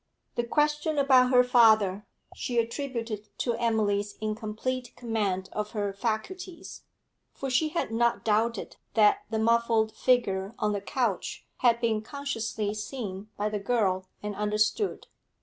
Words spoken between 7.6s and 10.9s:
had not doubted that the muffled figure on the